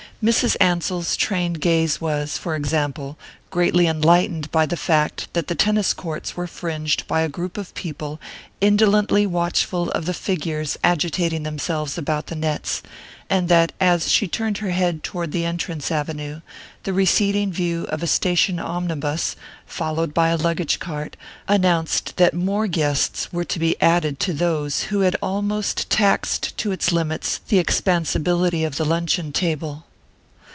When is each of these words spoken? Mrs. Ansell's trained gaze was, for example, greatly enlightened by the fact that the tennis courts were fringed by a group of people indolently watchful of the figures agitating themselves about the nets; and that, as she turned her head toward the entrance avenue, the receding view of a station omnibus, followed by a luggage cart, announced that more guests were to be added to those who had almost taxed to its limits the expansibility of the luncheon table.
Mrs. 0.23 0.55
Ansell's 0.61 1.17
trained 1.17 1.59
gaze 1.61 1.99
was, 1.99 2.37
for 2.37 2.55
example, 2.55 3.17
greatly 3.49 3.87
enlightened 3.87 4.51
by 4.51 4.67
the 4.67 4.77
fact 4.77 5.27
that 5.33 5.47
the 5.47 5.55
tennis 5.55 5.95
courts 5.95 6.37
were 6.37 6.45
fringed 6.45 7.07
by 7.07 7.21
a 7.21 7.27
group 7.27 7.57
of 7.57 7.73
people 7.73 8.21
indolently 8.61 9.25
watchful 9.25 9.89
of 9.93 10.05
the 10.05 10.13
figures 10.13 10.77
agitating 10.83 11.41
themselves 11.41 11.97
about 11.97 12.27
the 12.27 12.35
nets; 12.35 12.83
and 13.31 13.49
that, 13.49 13.71
as 13.81 14.11
she 14.11 14.27
turned 14.27 14.59
her 14.59 14.69
head 14.69 15.01
toward 15.01 15.31
the 15.31 15.43
entrance 15.43 15.89
avenue, 15.91 16.41
the 16.83 16.93
receding 16.93 17.51
view 17.51 17.85
of 17.85 18.03
a 18.03 18.05
station 18.07 18.59
omnibus, 18.59 19.35
followed 19.65 20.13
by 20.13 20.27
a 20.29 20.37
luggage 20.37 20.77
cart, 20.77 21.17
announced 21.47 22.15
that 22.17 22.35
more 22.35 22.67
guests 22.67 23.33
were 23.33 23.43
to 23.45 23.57
be 23.57 23.75
added 23.81 24.19
to 24.19 24.33
those 24.33 24.83
who 24.83 24.99
had 24.99 25.15
almost 25.19 25.89
taxed 25.89 26.55
to 26.59 26.71
its 26.71 26.91
limits 26.91 27.39
the 27.47 27.57
expansibility 27.57 28.63
of 28.63 28.75
the 28.77 28.85
luncheon 28.85 29.31
table. 29.31 29.87